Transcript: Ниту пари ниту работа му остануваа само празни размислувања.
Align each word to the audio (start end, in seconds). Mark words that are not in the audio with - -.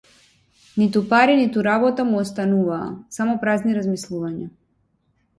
Ниту 0.81 0.99
пари 1.09 1.33
ниту 1.41 1.65
работа 1.67 2.05
му 2.07 2.21
остануваа 2.21 2.87
само 3.19 3.35
празни 3.43 3.75
размислувања. 3.79 4.49